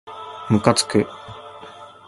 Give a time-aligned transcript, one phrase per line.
[0.49, 1.05] むかつく